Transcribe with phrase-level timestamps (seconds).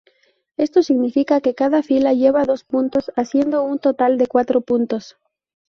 [0.57, 5.15] Esto significa que cada fila lleva dos puntos, haciendo un total de cuatro puntos.